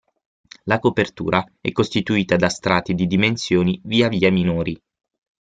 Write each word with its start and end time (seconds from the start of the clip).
La 0.63 0.79
copertura 0.79 1.45
è 1.61 1.71
costituita 1.71 2.35
da 2.35 2.49
strati 2.49 2.95
di 2.95 3.05
dimensioni 3.05 3.79
via 3.83 4.07
via 4.07 4.31
minori. 4.31 4.75